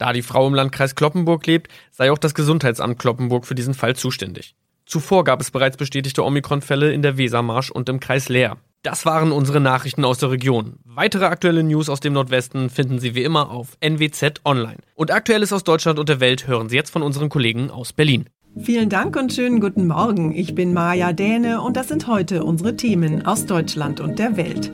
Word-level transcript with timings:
Da 0.00 0.14
die 0.14 0.22
Frau 0.22 0.46
im 0.48 0.54
Landkreis 0.54 0.94
Kloppenburg 0.94 1.46
lebt, 1.46 1.70
sei 1.90 2.10
auch 2.10 2.16
das 2.16 2.32
Gesundheitsamt 2.32 2.98
Kloppenburg 2.98 3.44
für 3.44 3.54
diesen 3.54 3.74
Fall 3.74 3.94
zuständig. 3.94 4.54
Zuvor 4.86 5.24
gab 5.24 5.42
es 5.42 5.50
bereits 5.50 5.76
bestätigte 5.76 6.24
Omikron-Fälle 6.24 6.90
in 6.90 7.02
der 7.02 7.18
Wesermarsch 7.18 7.70
und 7.70 7.86
im 7.90 8.00
Kreis 8.00 8.30
Leer. 8.30 8.56
Das 8.82 9.04
waren 9.04 9.30
unsere 9.30 9.60
Nachrichten 9.60 10.06
aus 10.06 10.16
der 10.16 10.30
Region. 10.30 10.78
Weitere 10.84 11.26
aktuelle 11.26 11.62
News 11.62 11.90
aus 11.90 12.00
dem 12.00 12.14
Nordwesten 12.14 12.70
finden 12.70 12.98
Sie 12.98 13.14
wie 13.14 13.24
immer 13.24 13.50
auf 13.50 13.76
NWZ 13.80 14.40
Online. 14.46 14.78
Und 14.94 15.10
Aktuelles 15.10 15.52
aus 15.52 15.64
Deutschland 15.64 15.98
und 15.98 16.08
der 16.08 16.20
Welt 16.20 16.46
hören 16.46 16.70
Sie 16.70 16.76
jetzt 16.76 16.90
von 16.90 17.02
unseren 17.02 17.28
Kollegen 17.28 17.70
aus 17.70 17.92
Berlin. 17.92 18.24
Vielen 18.56 18.88
Dank 18.88 19.16
und 19.16 19.32
schönen 19.32 19.60
guten 19.60 19.86
Morgen. 19.86 20.32
Ich 20.34 20.54
bin 20.54 20.72
Maja 20.72 21.12
Däne 21.12 21.60
und 21.60 21.76
das 21.76 21.88
sind 21.88 22.06
heute 22.08 22.42
unsere 22.42 22.74
Themen 22.74 23.24
aus 23.24 23.46
Deutschland 23.46 24.00
und 24.00 24.18
der 24.18 24.36
Welt. 24.36 24.72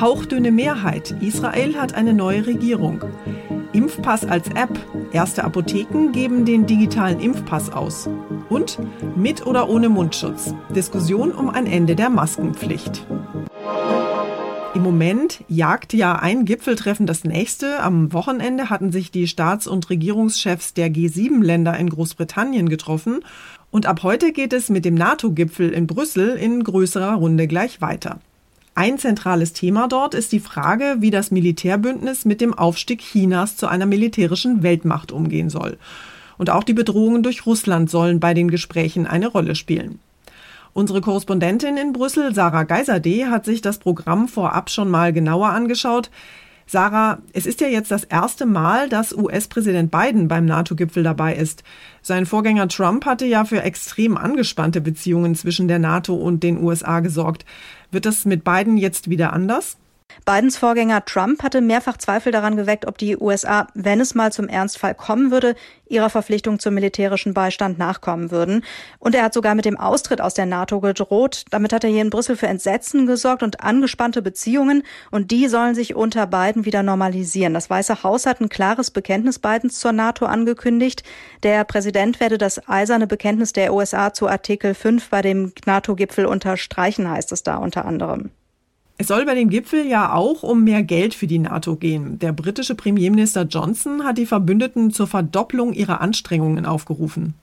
Hauchdünne 0.00 0.50
Mehrheit. 0.50 1.14
Israel 1.20 1.76
hat 1.76 1.94
eine 1.94 2.14
neue 2.14 2.46
Regierung. 2.46 3.04
Impfpass 3.72 4.24
als 4.24 4.48
App. 4.48 4.78
Erste 5.12 5.44
Apotheken 5.44 6.12
geben 6.12 6.44
den 6.44 6.66
digitalen 6.66 7.20
Impfpass 7.20 7.70
aus. 7.70 8.08
Und 8.48 8.78
mit 9.16 9.46
oder 9.46 9.68
ohne 9.68 9.88
Mundschutz. 9.88 10.54
Diskussion 10.74 11.32
um 11.32 11.48
ein 11.48 11.66
Ende 11.66 11.96
der 11.96 12.10
Maskenpflicht. 12.10 13.06
Im 14.74 14.82
Moment 14.82 15.44
jagt 15.48 15.92
ja 15.92 16.16
ein 16.16 16.44
Gipfeltreffen 16.44 17.06
das 17.06 17.24
nächste. 17.24 17.80
Am 17.80 18.12
Wochenende 18.12 18.70
hatten 18.70 18.90
sich 18.90 19.10
die 19.10 19.28
Staats- 19.28 19.66
und 19.66 19.90
Regierungschefs 19.90 20.72
der 20.72 20.88
G7-Länder 20.88 21.76
in 21.78 21.90
Großbritannien 21.90 22.68
getroffen. 22.68 23.20
Und 23.70 23.86
ab 23.86 24.02
heute 24.02 24.32
geht 24.32 24.52
es 24.52 24.70
mit 24.70 24.84
dem 24.84 24.94
NATO-Gipfel 24.94 25.70
in 25.70 25.86
Brüssel 25.86 26.30
in 26.30 26.64
größerer 26.64 27.14
Runde 27.14 27.46
gleich 27.46 27.80
weiter. 27.80 28.20
Ein 28.74 28.96
zentrales 28.96 29.52
Thema 29.52 29.86
dort 29.86 30.14
ist 30.14 30.32
die 30.32 30.40
Frage, 30.40 30.96
wie 31.00 31.10
das 31.10 31.30
Militärbündnis 31.30 32.24
mit 32.24 32.40
dem 32.40 32.54
Aufstieg 32.54 33.00
Chinas 33.00 33.56
zu 33.58 33.66
einer 33.66 33.84
militärischen 33.84 34.62
Weltmacht 34.62 35.12
umgehen 35.12 35.50
soll. 35.50 35.76
Und 36.38 36.48
auch 36.48 36.64
die 36.64 36.72
Bedrohungen 36.72 37.22
durch 37.22 37.44
Russland 37.44 37.90
sollen 37.90 38.18
bei 38.18 38.32
den 38.32 38.50
Gesprächen 38.50 39.06
eine 39.06 39.28
Rolle 39.28 39.56
spielen. 39.56 40.00
Unsere 40.72 41.02
Korrespondentin 41.02 41.76
in 41.76 41.92
Brüssel, 41.92 42.34
Sarah 42.34 42.62
Geiserde, 42.62 43.28
hat 43.28 43.44
sich 43.44 43.60
das 43.60 43.76
Programm 43.76 44.26
vorab 44.26 44.70
schon 44.70 44.88
mal 44.88 45.12
genauer 45.12 45.50
angeschaut. 45.50 46.10
Sarah, 46.66 47.18
es 47.32 47.46
ist 47.46 47.60
ja 47.60 47.68
jetzt 47.68 47.90
das 47.90 48.04
erste 48.04 48.46
Mal, 48.46 48.88
dass 48.88 49.16
US-Präsident 49.16 49.90
Biden 49.90 50.28
beim 50.28 50.44
NATO-Gipfel 50.46 51.02
dabei 51.02 51.34
ist. 51.34 51.62
Sein 52.02 52.26
Vorgänger 52.26 52.68
Trump 52.68 53.04
hatte 53.04 53.26
ja 53.26 53.44
für 53.44 53.62
extrem 53.62 54.16
angespannte 54.16 54.80
Beziehungen 54.80 55.34
zwischen 55.34 55.68
der 55.68 55.78
NATO 55.78 56.14
und 56.14 56.42
den 56.42 56.62
USA 56.62 57.00
gesorgt. 57.00 57.44
Wird 57.90 58.06
das 58.06 58.24
mit 58.24 58.44
Biden 58.44 58.76
jetzt 58.76 59.10
wieder 59.10 59.32
anders? 59.32 59.76
Bidens 60.24 60.56
Vorgänger 60.56 61.04
Trump 61.04 61.42
hatte 61.42 61.60
mehrfach 61.60 61.96
Zweifel 61.96 62.32
daran 62.32 62.56
geweckt, 62.56 62.86
ob 62.86 62.98
die 62.98 63.16
USA, 63.16 63.66
wenn 63.74 64.00
es 64.00 64.14
mal 64.14 64.32
zum 64.32 64.48
Ernstfall 64.48 64.94
kommen 64.94 65.30
würde, 65.30 65.54
ihrer 65.92 66.10
Verpflichtung 66.10 66.58
zum 66.58 66.74
militärischen 66.74 67.34
Beistand 67.34 67.78
nachkommen 67.78 68.30
würden. 68.30 68.64
Und 68.98 69.14
er 69.14 69.24
hat 69.24 69.34
sogar 69.34 69.54
mit 69.54 69.64
dem 69.64 69.78
Austritt 69.78 70.20
aus 70.20 70.34
der 70.34 70.46
NATO 70.46 70.80
gedroht. 70.80 71.44
Damit 71.50 71.72
hat 71.72 71.84
er 71.84 71.90
hier 71.90 72.02
in 72.02 72.10
Brüssel 72.10 72.36
für 72.36 72.46
Entsetzen 72.46 73.06
gesorgt 73.06 73.42
und 73.42 73.62
angespannte 73.62 74.22
Beziehungen. 74.22 74.82
Und 75.10 75.30
die 75.30 75.48
sollen 75.48 75.74
sich 75.74 75.94
unter 75.94 76.26
Biden 76.26 76.64
wieder 76.64 76.82
normalisieren. 76.82 77.54
Das 77.54 77.68
Weiße 77.68 78.02
Haus 78.02 78.26
hat 78.26 78.40
ein 78.40 78.48
klares 78.48 78.90
Bekenntnis 78.90 79.38
Bidens 79.38 79.78
zur 79.78 79.92
NATO 79.92 80.24
angekündigt. 80.24 81.02
Der 81.42 81.64
Präsident 81.64 82.20
werde 82.20 82.38
das 82.38 82.68
eiserne 82.68 83.06
Bekenntnis 83.06 83.52
der 83.52 83.74
USA 83.74 84.12
zu 84.12 84.28
Artikel 84.28 84.74
5 84.74 85.10
bei 85.10 85.22
dem 85.22 85.52
NATO-Gipfel 85.66 86.26
unterstreichen, 86.26 87.08
heißt 87.10 87.32
es 87.32 87.42
da 87.42 87.56
unter 87.56 87.84
anderem. 87.84 88.30
Es 88.98 89.08
soll 89.08 89.24
bei 89.24 89.34
dem 89.34 89.48
Gipfel 89.48 89.86
ja 89.86 90.12
auch 90.12 90.42
um 90.42 90.64
mehr 90.64 90.82
Geld 90.82 91.14
für 91.14 91.26
die 91.26 91.38
NATO 91.38 91.76
gehen. 91.76 92.18
Der 92.18 92.32
britische 92.32 92.74
Premierminister 92.74 93.42
Johnson 93.42 94.04
hat 94.04 94.18
die 94.18 94.26
Verbündeten 94.26 94.90
zur 94.90 95.06
Verdopplung 95.06 95.72
ihrer 95.72 96.00
Anstrengungen 96.00 96.66
aufgerufen. 96.66 97.34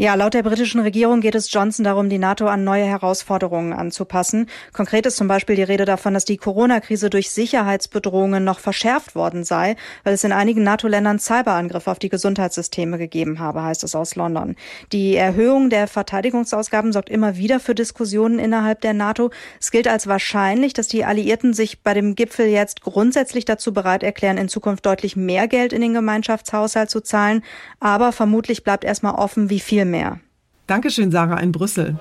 Ja, 0.00 0.14
laut 0.14 0.34
der 0.34 0.44
britischen 0.44 0.80
Regierung 0.80 1.20
geht 1.20 1.34
es 1.34 1.52
Johnson 1.52 1.82
darum, 1.82 2.08
die 2.08 2.18
NATO 2.18 2.46
an 2.46 2.62
neue 2.62 2.84
Herausforderungen 2.84 3.72
anzupassen. 3.72 4.48
Konkret 4.72 5.06
ist 5.06 5.16
zum 5.16 5.26
Beispiel 5.26 5.56
die 5.56 5.64
Rede 5.64 5.86
davon, 5.86 6.14
dass 6.14 6.24
die 6.24 6.36
Corona-Krise 6.36 7.10
durch 7.10 7.32
Sicherheitsbedrohungen 7.32 8.44
noch 8.44 8.60
verschärft 8.60 9.16
worden 9.16 9.42
sei, 9.42 9.74
weil 10.04 10.14
es 10.14 10.22
in 10.22 10.30
einigen 10.30 10.62
NATO-Ländern 10.62 11.18
Cyberangriffe 11.18 11.90
auf 11.90 11.98
die 11.98 12.10
Gesundheitssysteme 12.10 12.96
gegeben 12.96 13.40
habe, 13.40 13.64
heißt 13.64 13.82
es 13.82 13.96
aus 13.96 14.14
London. 14.14 14.54
Die 14.92 15.16
Erhöhung 15.16 15.68
der 15.68 15.88
Verteidigungsausgaben 15.88 16.92
sorgt 16.92 17.10
immer 17.10 17.36
wieder 17.36 17.58
für 17.58 17.74
Diskussionen 17.74 18.38
innerhalb 18.38 18.80
der 18.82 18.94
NATO. 18.94 19.32
Es 19.58 19.72
gilt 19.72 19.88
als 19.88 20.06
wahrscheinlich, 20.06 20.74
dass 20.74 20.86
die 20.86 21.04
Alliierten 21.04 21.54
sich 21.54 21.82
bei 21.82 21.92
dem 21.92 22.14
Gipfel 22.14 22.46
jetzt 22.46 22.82
grundsätzlich 22.82 23.46
dazu 23.46 23.72
bereit 23.72 24.04
erklären, 24.04 24.38
in 24.38 24.48
Zukunft 24.48 24.86
deutlich 24.86 25.16
mehr 25.16 25.48
Geld 25.48 25.72
in 25.72 25.80
den 25.80 25.94
Gemeinschaftshaushalt 25.94 26.88
zu 26.88 27.00
zahlen. 27.00 27.42
Aber 27.80 28.12
vermutlich 28.12 28.62
bleibt 28.62 28.84
erstmal 28.84 29.16
offen, 29.16 29.50
wie 29.50 29.58
viel 29.58 29.87
mehr. 29.90 30.20
Dankeschön, 30.66 31.10
Sarah 31.10 31.40
in 31.40 31.52
Brüssel. 31.52 31.98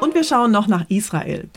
Und 0.00 0.14
wir 0.14 0.24
schauen 0.24 0.50
noch 0.50 0.68
nach 0.68 0.88
Israel. 0.88 1.48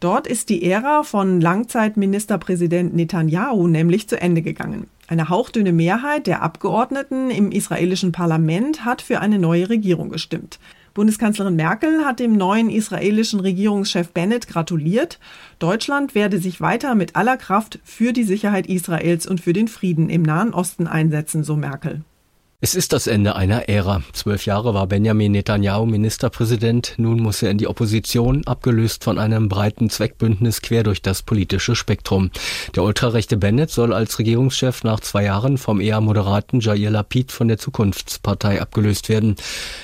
Dort 0.00 0.26
ist 0.26 0.48
die 0.48 0.64
Ära 0.64 1.04
von 1.04 1.40
Langzeitministerpräsident 1.40 2.94
Netanyahu 2.94 3.68
nämlich 3.68 4.08
zu 4.08 4.20
Ende 4.20 4.42
gegangen. 4.42 4.88
Eine 5.06 5.28
hauchdünne 5.28 5.72
Mehrheit 5.72 6.26
der 6.26 6.42
Abgeordneten 6.42 7.30
im 7.30 7.52
israelischen 7.52 8.10
Parlament 8.10 8.84
hat 8.84 9.02
für 9.02 9.20
eine 9.20 9.38
neue 9.38 9.68
Regierung 9.68 10.08
gestimmt. 10.08 10.58
Bundeskanzlerin 10.94 11.56
Merkel 11.56 12.04
hat 12.04 12.18
dem 12.18 12.36
neuen 12.36 12.68
israelischen 12.68 13.40
Regierungschef 13.40 14.10
Bennett 14.10 14.48
gratuliert. 14.48 15.18
Deutschland 15.58 16.14
werde 16.14 16.38
sich 16.38 16.60
weiter 16.60 16.94
mit 16.94 17.16
aller 17.16 17.36
Kraft 17.36 17.78
für 17.84 18.12
die 18.12 18.24
Sicherheit 18.24 18.66
Israels 18.66 19.26
und 19.26 19.40
für 19.40 19.52
den 19.52 19.68
Frieden 19.68 20.10
im 20.10 20.22
Nahen 20.22 20.52
Osten 20.52 20.86
einsetzen, 20.86 21.44
so 21.44 21.56
Merkel. 21.56 22.02
Es 22.64 22.76
ist 22.76 22.92
das 22.92 23.08
Ende 23.08 23.34
einer 23.34 23.68
Ära. 23.68 24.04
Zwölf 24.12 24.46
Jahre 24.46 24.72
war 24.72 24.86
Benjamin 24.86 25.32
Netanyahu 25.32 25.84
Ministerpräsident. 25.84 26.94
Nun 26.96 27.20
muss 27.20 27.42
er 27.42 27.50
in 27.50 27.58
die 27.58 27.66
Opposition, 27.66 28.46
abgelöst 28.46 29.02
von 29.02 29.18
einem 29.18 29.48
breiten 29.48 29.90
Zweckbündnis 29.90 30.62
quer 30.62 30.84
durch 30.84 31.02
das 31.02 31.24
politische 31.24 31.74
Spektrum. 31.74 32.30
Der 32.76 32.84
ultrarechte 32.84 33.36
Bennett 33.36 33.70
soll 33.70 33.92
als 33.92 34.16
Regierungschef 34.20 34.84
nach 34.84 35.00
zwei 35.00 35.24
Jahren 35.24 35.58
vom 35.58 35.80
eher 35.80 36.00
moderaten 36.00 36.60
Jair 36.60 36.92
Lapid 36.92 37.32
von 37.32 37.48
der 37.48 37.58
Zukunftspartei 37.58 38.62
abgelöst 38.62 39.08
werden. 39.08 39.34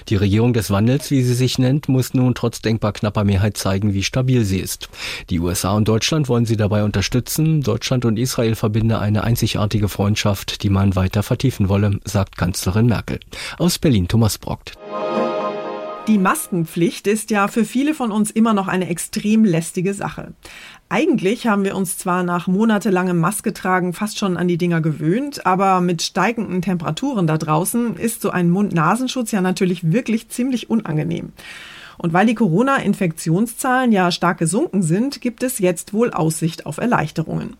Die 0.08 0.14
Regierung 0.14 0.52
des 0.52 0.70
Wandels, 0.70 1.10
wie 1.10 1.24
sie 1.24 1.34
sich 1.34 1.58
nennt, 1.58 1.88
muss 1.88 2.14
nun 2.14 2.36
trotz 2.36 2.62
denkbar 2.62 2.92
knapper 2.92 3.24
Mehrheit 3.24 3.56
zeigen, 3.56 3.92
wie 3.92 4.04
stabil 4.04 4.44
sie 4.44 4.60
ist. 4.60 4.88
Die 5.30 5.40
USA 5.40 5.72
und 5.72 5.88
Deutschland 5.88 6.28
wollen 6.28 6.46
sie 6.46 6.56
dabei 6.56 6.84
unterstützen. 6.84 7.60
Deutschland 7.60 8.04
und 8.04 8.20
Israel 8.20 8.54
verbinde 8.54 9.00
eine 9.00 9.24
einzigartige 9.24 9.88
Freundschaft, 9.88 10.62
die 10.62 10.70
man 10.70 10.94
weiter 10.94 11.24
vertiefen 11.24 11.68
wolle, 11.68 11.98
sagt 12.04 12.36
Kanzler 12.36 12.67
Kanzlerin 12.68 12.86
Merkel. 12.86 13.20
Aus 13.58 13.78
Berlin 13.78 14.08
Thomas 14.08 14.36
Brockt. 14.36 14.74
Die 16.06 16.18
Maskenpflicht 16.18 17.06
ist 17.06 17.30
ja 17.30 17.48
für 17.48 17.64
viele 17.64 17.94
von 17.94 18.12
uns 18.12 18.30
immer 18.30 18.52
noch 18.52 18.68
eine 18.68 18.88
extrem 18.88 19.44
lästige 19.44 19.94
Sache. 19.94 20.34
Eigentlich 20.90 21.46
haben 21.46 21.64
wir 21.64 21.74
uns 21.74 21.96
zwar 21.96 22.22
nach 22.22 22.46
monatelangem 22.46 23.18
Masketragen 23.18 23.94
fast 23.94 24.18
schon 24.18 24.36
an 24.36 24.48
die 24.48 24.58
Dinger 24.58 24.82
gewöhnt, 24.82 25.46
aber 25.46 25.80
mit 25.80 26.02
steigenden 26.02 26.60
Temperaturen 26.60 27.26
da 27.26 27.38
draußen 27.38 27.96
ist 27.96 28.20
so 28.20 28.30
ein 28.30 28.50
Mund-Nasenschutz 28.50 29.32
ja 29.32 29.40
natürlich 29.40 29.90
wirklich 29.90 30.28
ziemlich 30.28 30.68
unangenehm. 30.68 31.32
Und 31.96 32.12
weil 32.12 32.26
die 32.26 32.34
Corona-Infektionszahlen 32.34 33.92
ja 33.92 34.10
stark 34.10 34.38
gesunken 34.38 34.82
sind, 34.82 35.22
gibt 35.22 35.42
es 35.42 35.58
jetzt 35.58 35.94
wohl 35.94 36.10
Aussicht 36.10 36.66
auf 36.66 36.76
Erleichterungen. 36.76 37.56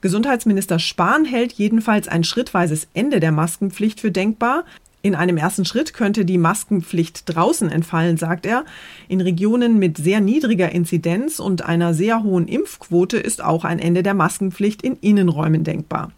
Gesundheitsminister 0.00 0.78
Spahn 0.78 1.26
hält 1.26 1.52
jedenfalls 1.52 2.08
ein 2.08 2.24
schrittweises 2.24 2.88
Ende 2.94 3.20
der 3.20 3.32
Maskenpflicht 3.32 4.00
für 4.00 4.10
denkbar. 4.10 4.64
In 5.02 5.14
einem 5.14 5.36
ersten 5.36 5.64
Schritt 5.64 5.94
könnte 5.94 6.24
die 6.24 6.38
Maskenpflicht 6.38 7.22
draußen 7.26 7.70
entfallen, 7.70 8.16
sagt 8.16 8.46
er. 8.46 8.64
In 9.08 9.20
Regionen 9.20 9.78
mit 9.78 9.98
sehr 9.98 10.20
niedriger 10.20 10.72
Inzidenz 10.72 11.38
und 11.38 11.62
einer 11.62 11.94
sehr 11.94 12.22
hohen 12.22 12.48
Impfquote 12.48 13.18
ist 13.18 13.42
auch 13.42 13.64
ein 13.64 13.78
Ende 13.78 14.02
der 14.02 14.14
Maskenpflicht 14.14 14.82
in 14.82 14.96
Innenräumen 14.96 15.64
denkbar. 15.64 16.12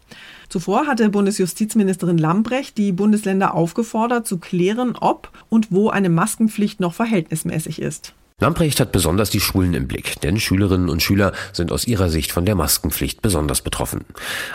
Zuvor 0.47 0.87
hatte 0.87 1.09
Bundesjustizministerin 1.09 2.17
Lambrecht 2.17 2.77
die 2.77 2.91
Bundesländer 2.91 3.53
aufgefordert, 3.53 4.27
zu 4.27 4.37
klären, 4.37 4.95
ob 4.99 5.31
und 5.49 5.71
wo 5.71 5.89
eine 5.89 6.09
Maskenpflicht 6.09 6.79
noch 6.79 6.93
verhältnismäßig 6.93 7.81
ist. 7.81 8.13
Lamprecht 8.43 8.81
hat 8.81 8.91
besonders 8.91 9.29
die 9.29 9.39
Schulen 9.39 9.73
im 9.73 9.87
Blick, 9.87 10.19
denn 10.19 10.37
Schülerinnen 10.37 10.89
und 10.89 11.01
Schüler 11.01 11.31
sind 11.53 11.71
aus 11.71 11.87
ihrer 11.87 12.09
Sicht 12.09 12.33
von 12.33 12.43
der 12.43 12.55
Maskenpflicht 12.55 13.21
besonders 13.21 13.61
betroffen. 13.61 14.03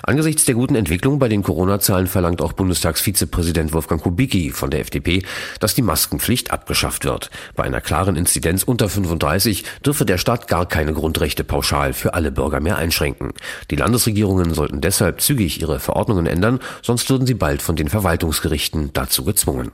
Angesichts 0.02 0.44
der 0.44 0.56
guten 0.56 0.74
Entwicklung 0.74 1.18
bei 1.18 1.30
den 1.30 1.42
Corona-Zahlen 1.42 2.06
verlangt 2.06 2.42
auch 2.42 2.52
Bundestagsvizepräsident 2.52 3.72
Wolfgang 3.72 4.02
Kubicki 4.02 4.50
von 4.50 4.68
der 4.68 4.80
FDP, 4.80 5.22
dass 5.58 5.74
die 5.74 5.80
Maskenpflicht 5.80 6.50
abgeschafft 6.50 7.06
wird. 7.06 7.30
Bei 7.56 7.64
einer 7.64 7.80
klaren 7.80 8.16
Inzidenz 8.16 8.62
unter 8.62 8.90
35 8.90 9.64
dürfe 9.86 10.04
der 10.04 10.18
Staat 10.18 10.48
gar 10.48 10.66
keine 10.66 10.92
Grundrechte 10.92 11.42
pauschal 11.42 11.94
für 11.94 12.12
alle 12.12 12.30
Bürger 12.30 12.60
mehr 12.60 12.76
einschränken. 12.76 13.32
Die 13.70 13.76
Landesregierungen 13.76 14.52
sollten 14.52 14.82
deshalb 14.82 15.22
zügig 15.22 15.62
ihre 15.62 15.80
Verordnungen 15.80 16.26
ändern, 16.26 16.60
sonst 16.82 17.08
würden 17.08 17.26
sie 17.26 17.32
bald 17.32 17.62
von 17.62 17.74
den 17.74 17.88
Verwaltungsgerichten 17.88 18.92
dazu 18.92 19.24
gezwungen. 19.24 19.70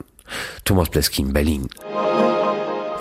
Thomas 0.63 0.87
Bleskin, 0.87 1.33
Berlin. 1.33 1.67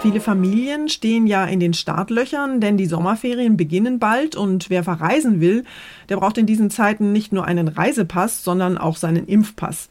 Viele 0.05 0.21
Familien 0.21 0.91
stehen 0.91 1.27
ja 1.27 1.47
in 1.47 1.61
den 1.61 1.73
Startlöchern, 1.73 2.61
denn 2.61 2.77
die 2.77 2.85
Sommerferien 2.85 3.57
beginnen 3.57 3.99
bald 3.99 4.37
und 4.37 4.69
wer 4.69 4.85
verreisen 4.85 5.41
will, 5.41 5.65
der 6.11 6.19
braucht 6.19 6.37
in 6.37 6.45
diesen 6.45 6.69
Zeiten 6.69 7.11
nicht 7.11 7.33
nur 7.33 7.47
einen 7.47 7.69
Reisepass, 7.69 8.45
sondern 8.45 8.77
auch 8.77 8.99
seinen 8.99 9.27
Impfpass. 9.27 9.89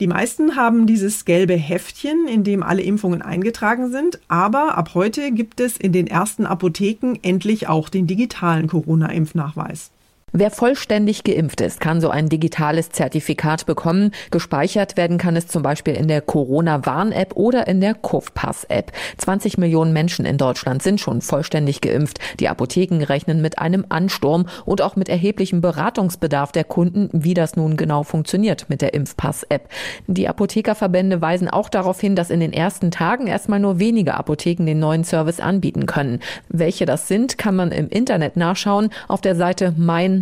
Die 0.00 0.06
meisten 0.06 0.54
haben 0.54 0.86
dieses 0.86 1.24
gelbe 1.24 1.54
Heftchen, 1.54 2.28
in 2.28 2.44
dem 2.44 2.62
alle 2.62 2.82
Impfungen 2.82 3.22
eingetragen 3.22 3.90
sind, 3.90 4.20
aber 4.28 4.76
ab 4.76 4.90
heute 4.92 5.32
gibt 5.32 5.60
es 5.60 5.78
in 5.78 5.92
den 5.92 6.08
ersten 6.08 6.44
Apotheken 6.44 7.14
endlich 7.22 7.70
auch 7.70 7.88
den 7.88 8.06
digitalen 8.06 8.66
Corona-Impfnachweis. 8.66 9.92
Wer 10.32 10.50
vollständig 10.50 11.24
geimpft 11.24 11.62
ist, 11.62 11.80
kann 11.80 12.02
so 12.02 12.10
ein 12.10 12.28
digitales 12.28 12.90
Zertifikat 12.90 13.64
bekommen. 13.64 14.10
Gespeichert 14.30 14.98
werden 14.98 15.16
kann 15.16 15.36
es 15.36 15.46
zum 15.46 15.62
Beispiel 15.62 15.94
in 15.94 16.06
der 16.06 16.20
Corona-Warn-App 16.20 17.34
oder 17.34 17.66
in 17.66 17.80
der 17.80 17.94
Kofpass-App. 17.94 18.92
20 19.16 19.56
Millionen 19.56 19.94
Menschen 19.94 20.26
in 20.26 20.36
Deutschland 20.36 20.82
sind 20.82 21.00
schon 21.00 21.22
vollständig 21.22 21.80
geimpft. 21.80 22.18
Die 22.40 22.48
Apotheken 22.48 23.02
rechnen 23.02 23.40
mit 23.40 23.58
einem 23.58 23.86
Ansturm 23.88 24.46
und 24.66 24.82
auch 24.82 24.96
mit 24.96 25.08
erheblichem 25.08 25.62
Beratungsbedarf 25.62 26.52
der 26.52 26.64
Kunden, 26.64 27.08
wie 27.12 27.32
das 27.32 27.56
nun 27.56 27.78
genau 27.78 28.02
funktioniert 28.02 28.66
mit 28.68 28.82
der 28.82 28.92
Impfpass-App. 28.92 29.68
Die 30.08 30.28
Apothekerverbände 30.28 31.22
weisen 31.22 31.48
auch 31.48 31.70
darauf 31.70 32.00
hin, 32.00 32.16
dass 32.16 32.28
in 32.28 32.40
den 32.40 32.52
ersten 32.52 32.90
Tagen 32.90 33.28
erstmal 33.28 33.60
nur 33.60 33.78
wenige 33.78 34.14
Apotheken 34.14 34.66
den 34.66 34.78
neuen 34.78 35.04
Service 35.04 35.40
anbieten 35.40 35.86
können. 35.86 36.20
Welche 36.50 36.84
das 36.84 37.08
sind, 37.08 37.38
kann 37.38 37.56
man 37.56 37.72
im 37.72 37.88
Internet 37.88 38.36
nachschauen 38.36 38.90
auf 39.08 39.22
der 39.22 39.34
Seite 39.34 39.72
mein 39.78 40.17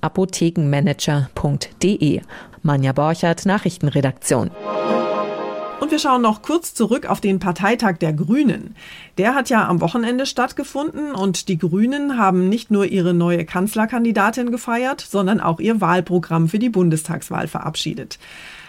apothekenmanager.de. 0.00 2.20
Manja 2.62 2.92
Borchert, 2.92 3.46
Nachrichtenredaktion. 3.46 4.50
Und 5.80 5.90
wir 5.90 5.98
schauen 5.98 6.22
noch 6.22 6.42
kurz 6.42 6.74
zurück 6.74 7.08
auf 7.08 7.20
den 7.20 7.38
Parteitag 7.38 7.98
der 7.98 8.12
Grünen. 8.12 8.74
Der 9.18 9.34
hat 9.34 9.50
ja 9.50 9.68
am 9.68 9.80
Wochenende 9.80 10.26
stattgefunden 10.26 11.14
und 11.14 11.48
die 11.48 11.58
Grünen 11.58 12.18
haben 12.18 12.48
nicht 12.48 12.70
nur 12.70 12.86
ihre 12.86 13.14
neue 13.14 13.44
Kanzlerkandidatin 13.44 14.50
gefeiert, 14.50 15.00
sondern 15.00 15.40
auch 15.40 15.60
ihr 15.60 15.80
Wahlprogramm 15.80 16.48
für 16.48 16.58
die 16.58 16.70
Bundestagswahl 16.70 17.46
verabschiedet. 17.46 18.18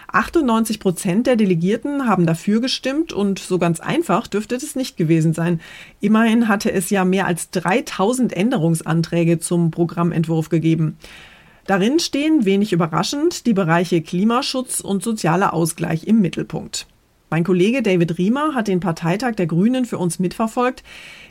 98 0.08 0.80
Prozent 0.80 1.26
der 1.26 1.36
Delegierten 1.36 2.08
haben 2.08 2.26
dafür 2.26 2.60
gestimmt 2.60 3.12
und 3.12 3.38
so 3.38 3.58
ganz 3.58 3.78
einfach 3.78 4.26
dürfte 4.26 4.56
es 4.56 4.74
nicht 4.74 4.96
gewesen 4.96 5.34
sein. 5.34 5.60
Immerhin 6.00 6.48
hatte 6.48 6.72
es 6.72 6.90
ja 6.90 7.04
mehr 7.04 7.26
als 7.26 7.50
3000 7.50 8.32
Änderungsanträge 8.32 9.38
zum 9.38 9.70
Programmentwurf 9.70 10.48
gegeben. 10.48 10.96
Darin 11.66 11.98
stehen, 11.98 12.46
wenig 12.46 12.72
überraschend, 12.72 13.46
die 13.46 13.52
Bereiche 13.52 14.00
Klimaschutz 14.00 14.80
und 14.80 15.02
sozialer 15.02 15.52
Ausgleich 15.52 16.06
im 16.06 16.20
Mittelpunkt. 16.20 16.86
Mein 17.30 17.44
Kollege 17.44 17.82
David 17.82 18.16
Riemer 18.16 18.54
hat 18.54 18.68
den 18.68 18.80
Parteitag 18.80 19.34
der 19.34 19.46
Grünen 19.46 19.84
für 19.84 19.98
uns 19.98 20.18
mitverfolgt. 20.18 20.82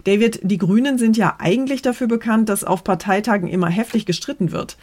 David, 0.03 0.39
die 0.44 0.59
Grünen 0.59 1.00
sind 1.00 1.18
ja 1.18 1.38
eigentlich 1.39 1.81
dafür 1.81 2.07
bekannt, 2.07 2.50
dass 2.50 2.63
auf 2.63 2.83
Parteitagen 2.83 3.47
immer 3.47 3.69
heftig 3.69 4.06
gestritten 4.06 4.51
wird. 4.51 4.77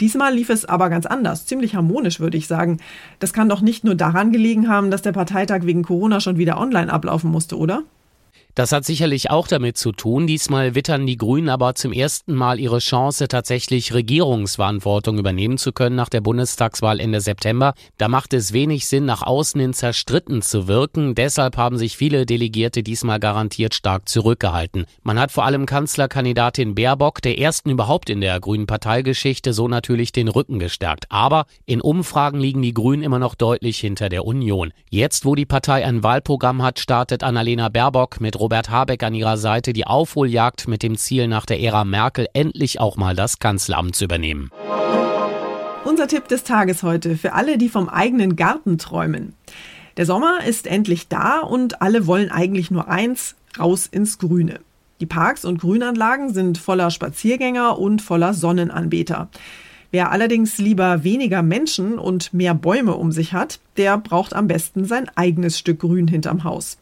Diesmal 0.00 0.34
lief 0.34 0.48
es 0.48 0.64
aber 0.64 0.88
ganz 0.88 1.06
anders, 1.06 1.46
ziemlich 1.46 1.74
harmonisch, 1.74 2.20
würde 2.20 2.36
ich 2.36 2.46
sagen. 2.46 2.78
Das 3.18 3.32
kann 3.32 3.48
doch 3.48 3.60
nicht 3.60 3.84
nur 3.84 3.94
daran 3.94 4.32
gelegen 4.32 4.68
haben, 4.68 4.90
dass 4.90 5.02
der 5.02 5.12
Parteitag 5.12 5.64
wegen 5.64 5.82
Corona 5.82 6.20
schon 6.20 6.38
wieder 6.38 6.58
online 6.58 6.92
ablaufen 6.92 7.30
musste, 7.30 7.58
oder? 7.58 7.82
Das 8.54 8.72
hat 8.72 8.84
sicherlich 8.84 9.30
auch 9.30 9.46
damit 9.46 9.78
zu 9.78 9.92
tun. 9.92 10.26
Diesmal 10.26 10.74
wittern 10.74 11.06
die 11.06 11.16
Grünen 11.16 11.48
aber 11.48 11.74
zum 11.74 11.92
ersten 11.92 12.34
Mal 12.34 12.58
ihre 12.58 12.78
Chance, 12.78 13.28
tatsächlich 13.28 13.94
Regierungsverantwortung 13.94 15.18
übernehmen 15.18 15.56
zu 15.56 15.72
können 15.72 15.96
nach 15.96 16.08
der 16.08 16.20
Bundestagswahl 16.20 16.98
Ende 16.98 17.20
September. 17.20 17.74
Da 17.96 18.08
macht 18.08 18.34
es 18.34 18.52
wenig 18.52 18.86
Sinn, 18.86 19.04
nach 19.04 19.22
außen 19.22 19.60
hin 19.60 19.72
zerstritten 19.72 20.42
zu 20.42 20.66
wirken. 20.66 21.14
Deshalb 21.14 21.56
haben 21.56 21.78
sich 21.78 21.96
viele 21.96 22.26
Delegierte 22.26 22.82
diesmal 22.82 23.20
garantiert 23.20 23.74
stark 23.74 24.08
zurückgehalten. 24.08 24.86
Man 25.02 25.20
hat 25.20 25.30
vor 25.30 25.44
allem 25.44 25.66
Kanzlerkandidatin 25.66 26.74
Baerbock, 26.74 27.22
der 27.22 27.38
ersten 27.38 27.70
überhaupt 27.70 28.10
in 28.10 28.20
der 28.20 28.40
Grünen 28.40 28.66
Parteigeschichte, 28.66 29.52
so 29.52 29.68
natürlich 29.68 30.10
den 30.10 30.28
Rücken 30.28 30.58
gestärkt. 30.58 31.06
Aber 31.08 31.46
in 31.66 31.80
Umfragen 31.80 32.40
liegen 32.40 32.62
die 32.62 32.74
Grünen 32.74 33.04
immer 33.04 33.20
noch 33.20 33.36
deutlich 33.36 33.78
hinter 33.78 34.08
der 34.08 34.24
Union. 34.24 34.72
Jetzt, 34.90 35.24
wo 35.24 35.34
die 35.36 35.46
Partei 35.46 35.84
ein 35.84 36.02
Wahlprogramm 36.02 36.62
hat, 36.62 36.80
startet 36.80 37.22
Annalena 37.22 37.68
Baerbock 37.68 38.20
mit 38.20 38.39
Robert 38.40 38.70
Habeck 38.70 39.02
an 39.02 39.14
ihrer 39.14 39.36
Seite 39.36 39.74
die 39.74 39.86
Aufholjagd 39.86 40.66
mit 40.66 40.82
dem 40.82 40.96
Ziel, 40.96 41.28
nach 41.28 41.44
der 41.44 41.60
Ära 41.60 41.84
Merkel 41.84 42.26
endlich 42.32 42.80
auch 42.80 42.96
mal 42.96 43.14
das 43.14 43.38
Kanzleramt 43.38 43.94
zu 43.94 44.04
übernehmen. 44.04 44.50
Unser 45.84 46.08
Tipp 46.08 46.26
des 46.26 46.42
Tages 46.42 46.82
heute 46.82 47.16
für 47.16 47.34
alle, 47.34 47.58
die 47.58 47.68
vom 47.68 47.90
eigenen 47.90 48.36
Garten 48.36 48.78
träumen. 48.78 49.34
Der 49.98 50.06
Sommer 50.06 50.38
ist 50.46 50.66
endlich 50.66 51.08
da 51.08 51.40
und 51.40 51.82
alle 51.82 52.06
wollen 52.06 52.30
eigentlich 52.30 52.70
nur 52.70 52.88
eins, 52.88 53.36
raus 53.58 53.86
ins 53.86 54.18
Grüne. 54.18 54.60
Die 55.00 55.06
Parks 55.06 55.44
und 55.44 55.60
Grünanlagen 55.60 56.32
sind 56.32 56.56
voller 56.56 56.90
Spaziergänger 56.90 57.78
und 57.78 58.00
voller 58.00 58.32
Sonnenanbeter. 58.32 59.28
Wer 59.90 60.12
allerdings 60.12 60.56
lieber 60.56 61.04
weniger 61.04 61.42
Menschen 61.42 61.98
und 61.98 62.32
mehr 62.32 62.54
Bäume 62.54 62.94
um 62.94 63.12
sich 63.12 63.34
hat, 63.34 63.60
der 63.76 63.98
braucht 63.98 64.34
am 64.34 64.46
besten 64.46 64.86
sein 64.86 65.10
eigenes 65.14 65.58
Stück 65.58 65.80
Grün 65.80 66.08
hinterm 66.08 66.44
Haus. 66.44 66.78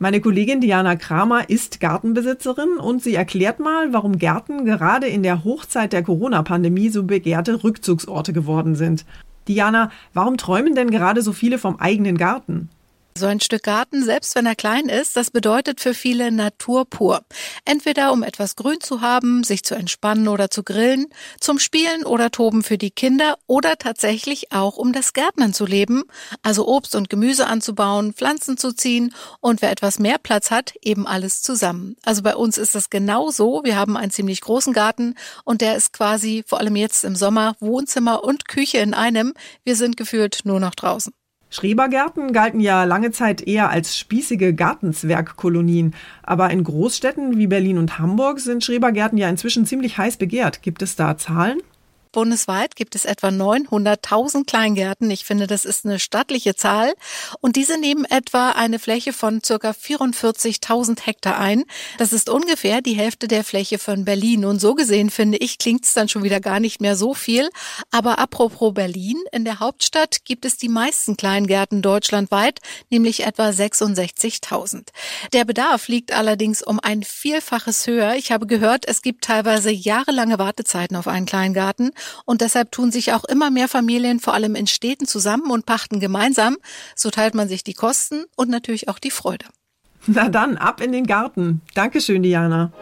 Meine 0.00 0.20
Kollegin 0.20 0.60
Diana 0.60 0.96
Kramer 0.96 1.48
ist 1.48 1.78
Gartenbesitzerin 1.78 2.78
und 2.78 3.00
sie 3.02 3.14
erklärt 3.14 3.60
mal, 3.60 3.92
warum 3.92 4.18
Gärten 4.18 4.64
gerade 4.64 5.06
in 5.06 5.22
der 5.22 5.44
Hochzeit 5.44 5.92
der 5.92 6.02
Corona-Pandemie 6.02 6.88
so 6.88 7.04
begehrte 7.04 7.62
Rückzugsorte 7.62 8.32
geworden 8.32 8.74
sind. 8.74 9.04
Diana, 9.46 9.92
warum 10.12 10.36
träumen 10.36 10.74
denn 10.74 10.90
gerade 10.90 11.22
so 11.22 11.32
viele 11.32 11.58
vom 11.58 11.76
eigenen 11.76 12.18
Garten? 12.18 12.70
So 13.16 13.26
ein 13.26 13.38
Stück 13.38 13.62
Garten, 13.62 14.02
selbst 14.02 14.34
wenn 14.34 14.44
er 14.44 14.56
klein 14.56 14.88
ist, 14.88 15.16
das 15.16 15.30
bedeutet 15.30 15.80
für 15.80 15.94
viele 15.94 16.32
Natur 16.32 16.84
pur. 16.84 17.24
Entweder 17.64 18.12
um 18.12 18.24
etwas 18.24 18.56
Grün 18.56 18.80
zu 18.80 19.02
haben, 19.02 19.44
sich 19.44 19.62
zu 19.62 19.76
entspannen 19.76 20.26
oder 20.26 20.50
zu 20.50 20.64
grillen, 20.64 21.06
zum 21.38 21.60
Spielen 21.60 22.04
oder 22.04 22.32
Toben 22.32 22.64
für 22.64 22.76
die 22.76 22.90
Kinder 22.90 23.38
oder 23.46 23.78
tatsächlich 23.78 24.50
auch 24.50 24.78
um 24.78 24.92
das 24.92 25.12
Gärtnern 25.12 25.54
zu 25.54 25.64
leben, 25.64 26.02
also 26.42 26.66
Obst 26.66 26.96
und 26.96 27.08
Gemüse 27.08 27.46
anzubauen, 27.46 28.14
Pflanzen 28.14 28.56
zu 28.58 28.72
ziehen 28.72 29.14
und 29.38 29.62
wer 29.62 29.70
etwas 29.70 30.00
mehr 30.00 30.18
Platz 30.18 30.50
hat, 30.50 30.74
eben 30.82 31.06
alles 31.06 31.40
zusammen. 31.40 31.94
Also 32.02 32.22
bei 32.22 32.34
uns 32.34 32.58
ist 32.58 32.74
das 32.74 32.90
genau 32.90 33.30
so. 33.30 33.60
Wir 33.62 33.76
haben 33.76 33.96
einen 33.96 34.10
ziemlich 34.10 34.40
großen 34.40 34.72
Garten 34.72 35.14
und 35.44 35.60
der 35.60 35.76
ist 35.76 35.92
quasi, 35.92 36.42
vor 36.48 36.58
allem 36.58 36.74
jetzt 36.74 37.04
im 37.04 37.14
Sommer, 37.14 37.54
Wohnzimmer 37.60 38.24
und 38.24 38.48
Küche 38.48 38.78
in 38.78 38.92
einem. 38.92 39.34
Wir 39.62 39.76
sind 39.76 39.96
gefühlt 39.96 40.40
nur 40.42 40.58
noch 40.58 40.74
draußen. 40.74 41.12
Schrebergärten 41.54 42.32
galten 42.32 42.58
ja 42.58 42.82
lange 42.82 43.12
Zeit 43.12 43.40
eher 43.40 43.70
als 43.70 43.96
spießige 43.96 44.54
Gartenzwergkolonien. 44.54 45.94
Aber 46.24 46.50
in 46.50 46.64
Großstädten 46.64 47.38
wie 47.38 47.46
Berlin 47.46 47.78
und 47.78 48.00
Hamburg 48.00 48.40
sind 48.40 48.64
Schrebergärten 48.64 49.18
ja 49.18 49.28
inzwischen 49.28 49.64
ziemlich 49.64 49.96
heiß 49.96 50.16
begehrt. 50.16 50.62
Gibt 50.62 50.82
es 50.82 50.96
da 50.96 51.16
Zahlen? 51.16 51.60
Bundesweit 52.14 52.76
gibt 52.76 52.94
es 52.94 53.04
etwa 53.04 53.28
900.000 53.28 54.46
Kleingärten. 54.46 55.10
Ich 55.10 55.24
finde, 55.24 55.48
das 55.48 55.64
ist 55.64 55.84
eine 55.84 55.98
stattliche 55.98 56.54
Zahl. 56.54 56.94
Und 57.40 57.56
diese 57.56 57.76
nehmen 57.76 58.04
etwa 58.04 58.50
eine 58.50 58.78
Fläche 58.78 59.12
von 59.12 59.42
circa 59.42 59.70
44.000 59.70 61.00
Hektar 61.04 61.38
ein. 61.38 61.64
Das 61.98 62.12
ist 62.12 62.30
ungefähr 62.30 62.82
die 62.82 62.94
Hälfte 62.94 63.26
der 63.26 63.42
Fläche 63.42 63.78
von 63.80 64.04
Berlin. 64.04 64.44
Und 64.44 64.60
so 64.60 64.74
gesehen, 64.74 65.10
finde 65.10 65.38
ich, 65.38 65.58
klingt 65.58 65.84
es 65.84 65.92
dann 65.92 66.08
schon 66.08 66.22
wieder 66.22 66.38
gar 66.38 66.60
nicht 66.60 66.80
mehr 66.80 66.94
so 66.94 67.14
viel. 67.14 67.50
Aber 67.90 68.20
apropos 68.20 68.72
Berlin, 68.72 69.18
in 69.32 69.44
der 69.44 69.58
Hauptstadt 69.58 70.24
gibt 70.24 70.44
es 70.44 70.56
die 70.56 70.68
meisten 70.68 71.16
Kleingärten 71.16 71.82
deutschlandweit, 71.82 72.60
nämlich 72.90 73.24
etwa 73.24 73.48
66.000. 73.48 74.86
Der 75.32 75.44
Bedarf 75.44 75.88
liegt 75.88 76.12
allerdings 76.12 76.62
um 76.62 76.78
ein 76.78 77.02
Vielfaches 77.02 77.88
höher. 77.88 78.14
Ich 78.14 78.30
habe 78.30 78.46
gehört, 78.46 78.86
es 78.86 79.02
gibt 79.02 79.24
teilweise 79.24 79.72
jahrelange 79.72 80.38
Wartezeiten 80.38 80.96
auf 80.96 81.08
einen 81.08 81.26
Kleingarten. 81.26 81.90
Und 82.24 82.40
deshalb 82.40 82.72
tun 82.72 82.90
sich 82.90 83.12
auch 83.12 83.24
immer 83.24 83.50
mehr 83.50 83.68
Familien, 83.68 84.20
vor 84.20 84.34
allem 84.34 84.54
in 84.54 84.66
Städten, 84.66 85.06
zusammen 85.06 85.50
und 85.50 85.66
pachten 85.66 86.00
gemeinsam. 86.00 86.56
So 86.94 87.10
teilt 87.10 87.34
man 87.34 87.48
sich 87.48 87.64
die 87.64 87.74
Kosten 87.74 88.24
und 88.36 88.50
natürlich 88.50 88.88
auch 88.88 88.98
die 88.98 89.10
Freude. 89.10 89.46
Na 90.06 90.28
dann, 90.28 90.56
ab 90.56 90.80
in 90.80 90.92
den 90.92 91.06
Garten. 91.06 91.62
Dankeschön, 91.74 92.22
Diana. 92.22 92.72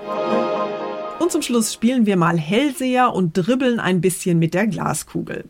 Und 1.21 1.31
zum 1.31 1.43
Schluss 1.43 1.73
spielen 1.73 2.05
wir 2.05 2.17
mal 2.17 2.37
Hellseher 2.37 3.13
und 3.13 3.35
dribbeln 3.35 3.79
ein 3.79 4.01
bisschen 4.01 4.41
mit 4.41 4.55
der 4.55 4.67
Glaskugel. 4.67 5.45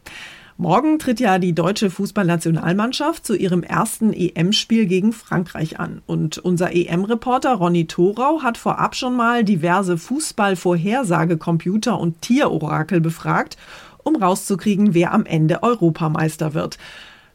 Morgen 0.63 0.99
tritt 1.01 1.19
ja 1.19 1.41
die 1.41 1.57
deutsche 1.57 1.91
Fußballnationalmannschaft 1.91 3.27
zu 3.27 3.35
ihrem 3.35 3.65
ersten 3.65 4.13
EM-Spiel 4.13 4.87
gegen 4.87 5.13
Frankreich 5.13 5.81
an. 5.81 6.03
Und 6.07 6.39
unser 6.39 6.73
EM-Reporter 6.73 7.55
Ronny 7.55 7.89
Thorau 7.89 8.45
hat 8.45 8.59
vorab 8.59 8.95
schon 8.95 9.17
mal 9.17 9.43
diverse 9.43 9.99
Fußballvorhersagecomputer 9.99 11.99
und 11.99 12.23
Tierorakel 12.23 13.01
befragt, 13.01 13.57
um 14.05 14.15
rauszukriegen, 14.15 14.95
wer 14.95 15.13
am 15.13 15.27
Ende 15.27 15.65
Europameister 15.65 16.55
wird. 16.55 16.79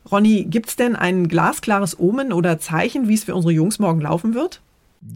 Ronny, 0.10 0.46
gibt's 0.46 0.78
denn 0.78 0.96
ein 0.96 1.28
glasklares 1.28 2.00
Omen 2.00 2.32
oder 2.32 2.60
Zeichen, 2.60 3.10
wie 3.10 3.16
es 3.16 3.26
für 3.26 3.36
unsere 3.36 3.52
Jungs 3.52 3.78
morgen 3.78 4.00
laufen 4.00 4.36
wird? 4.36 4.62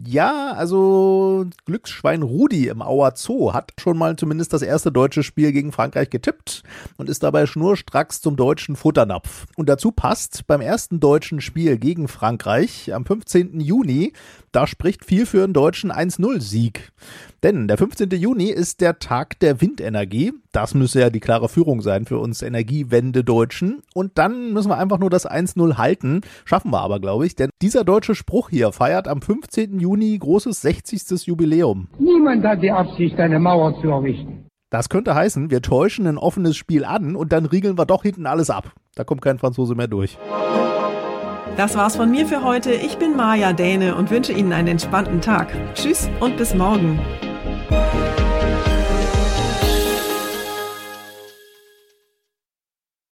Ja, 0.06 0.52
also 0.52 1.46
Glücksschwein 1.66 2.22
Rudi 2.22 2.68
im 2.68 2.80
Auer 2.80 3.12
Zoo 3.14 3.52
hat 3.52 3.72
schon 3.78 3.98
mal 3.98 4.16
zumindest 4.16 4.52
das 4.52 4.62
erste 4.62 4.90
deutsche 4.90 5.22
Spiel 5.22 5.52
gegen 5.52 5.70
Frankreich 5.70 6.08
getippt 6.08 6.62
und 6.96 7.10
ist 7.10 7.22
dabei 7.22 7.46
schnurstracks 7.46 8.20
zum 8.20 8.36
deutschen 8.36 8.74
Futternapf. 8.74 9.46
Und 9.56 9.68
dazu 9.68 9.92
passt, 9.92 10.46
beim 10.46 10.62
ersten 10.62 10.98
deutschen 10.98 11.40
Spiel 11.40 11.76
gegen 11.76 12.08
Frankreich 12.08 12.94
am 12.94 13.04
15. 13.04 13.60
Juni, 13.60 14.14
da 14.52 14.66
spricht 14.66 15.04
viel 15.04 15.24
für 15.24 15.42
einen 15.42 15.54
deutschen 15.54 15.90
1-0-Sieg. 15.90 16.92
Denn 17.42 17.68
der 17.68 17.78
15. 17.78 18.10
Juni 18.10 18.50
ist 18.50 18.80
der 18.82 18.98
Tag 18.98 19.40
der 19.40 19.60
Windenergie. 19.60 20.32
Das 20.52 20.74
müsse 20.74 21.00
ja 21.00 21.10
die 21.10 21.20
klare 21.20 21.48
Führung 21.48 21.80
sein 21.80 22.04
für 22.04 22.18
uns 22.18 22.42
Energiewende-Deutschen. 22.42 23.82
Und 23.94 24.18
dann 24.18 24.52
müssen 24.52 24.68
wir 24.68 24.78
einfach 24.78 24.98
nur 24.98 25.10
das 25.10 25.28
1-0 25.28 25.78
halten. 25.78 26.20
Schaffen 26.44 26.70
wir 26.70 26.80
aber, 26.80 27.00
glaube 27.00 27.26
ich. 27.26 27.34
Denn 27.34 27.50
dieser 27.62 27.82
deutsche 27.82 28.14
Spruch 28.14 28.50
hier 28.50 28.72
feiert 28.72 29.08
am 29.08 29.22
15. 29.22 29.80
Juni 29.80 30.18
großes 30.18 30.60
60. 30.60 31.26
Jubiläum. 31.26 31.88
Niemand 31.98 32.44
hat 32.44 32.62
die 32.62 32.70
Absicht, 32.70 33.18
eine 33.18 33.40
Mauer 33.40 33.80
zu 33.80 33.88
errichten. 33.88 34.46
Das 34.70 34.88
könnte 34.88 35.14
heißen, 35.14 35.50
wir 35.50 35.60
täuschen 35.60 36.06
ein 36.06 36.18
offenes 36.18 36.56
Spiel 36.56 36.84
an 36.84 37.16
und 37.16 37.32
dann 37.32 37.46
riegeln 37.46 37.76
wir 37.76 37.86
doch 37.86 38.02
hinten 38.02 38.26
alles 38.26 38.50
ab. 38.50 38.72
Da 38.94 39.04
kommt 39.04 39.22
kein 39.22 39.38
Franzose 39.38 39.74
mehr 39.74 39.88
durch. 39.88 40.18
Das 41.56 41.76
war's 41.76 41.96
von 41.96 42.10
mir 42.10 42.26
für 42.26 42.42
heute. 42.42 42.72
Ich 42.72 42.96
bin 42.96 43.14
Maja 43.14 43.52
Däne 43.52 43.94
und 43.94 44.10
wünsche 44.10 44.32
Ihnen 44.32 44.52
einen 44.52 44.68
entspannten 44.68 45.20
Tag. 45.20 45.48
Tschüss 45.74 46.08
und 46.20 46.36
bis 46.36 46.54
morgen. 46.54 46.98